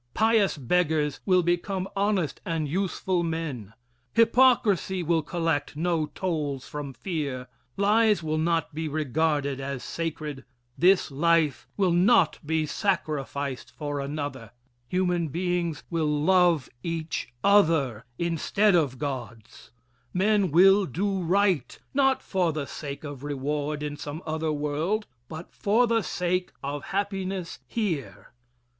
[0.15, 3.73] Pious beggars will become honest and useful men.
[4.15, 10.43] Hypocrisy will collect no tolls from fear, lies will not be regarded as sacred,
[10.75, 14.49] this life will not be sacrificed for another,
[14.87, 19.69] human beings will love each other instead of gods,
[20.15, 25.53] men will do right, not for the sake of reward in some other world, but
[25.53, 28.33] for the sake of happiness here.